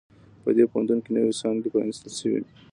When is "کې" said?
1.03-1.09